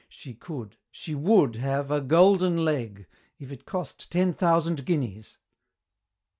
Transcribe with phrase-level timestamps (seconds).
[0.09, 3.05] She could she would have a Golden Leg,
[3.37, 5.37] If it cost ten thousand guineas!